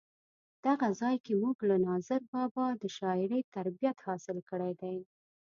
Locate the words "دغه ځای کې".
0.65-1.33